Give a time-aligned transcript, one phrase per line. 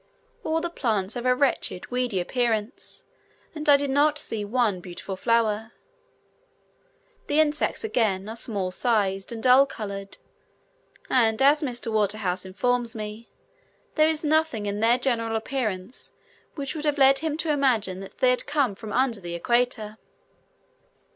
[0.43, 3.05] All the plants have a wretched, weedy appearance,
[3.53, 5.73] and I did not see one beautiful flower.
[7.27, 10.17] The insects, again, are small sized and dull coloured,
[11.07, 11.91] and, as Mr.
[11.93, 13.29] Waterhouse informs me,
[13.93, 16.13] there is nothing in their general appearance
[16.55, 19.99] which would have led him to imagine that they had come from under the equator.